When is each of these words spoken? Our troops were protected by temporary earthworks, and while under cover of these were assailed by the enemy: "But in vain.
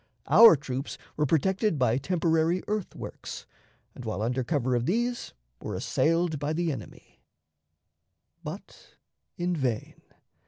Our 0.29 0.55
troops 0.55 0.97
were 1.15 1.27
protected 1.27 1.77
by 1.77 1.99
temporary 1.99 2.63
earthworks, 2.67 3.45
and 3.93 4.03
while 4.03 4.23
under 4.23 4.43
cover 4.43 4.73
of 4.73 4.87
these 4.87 5.33
were 5.61 5.75
assailed 5.75 6.39
by 6.39 6.53
the 6.53 6.71
enemy: 6.71 7.21
"But 8.43 8.95
in 9.37 9.55
vain. 9.55 9.93